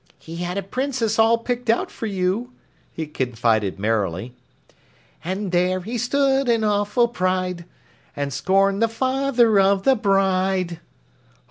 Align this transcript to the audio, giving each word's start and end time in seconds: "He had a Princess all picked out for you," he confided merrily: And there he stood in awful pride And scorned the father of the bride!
"He 0.17 0.37
had 0.37 0.57
a 0.57 0.63
Princess 0.63 1.19
all 1.19 1.37
picked 1.37 1.69
out 1.69 1.91
for 1.91 2.07
you," 2.07 2.51
he 2.91 3.05
confided 3.05 3.77
merrily: 3.77 4.33
And 5.23 5.51
there 5.51 5.81
he 5.81 5.99
stood 5.99 6.49
in 6.49 6.63
awful 6.63 7.07
pride 7.07 7.65
And 8.15 8.33
scorned 8.33 8.81
the 8.81 8.87
father 8.87 9.59
of 9.59 9.83
the 9.83 9.95
bride! 9.95 10.79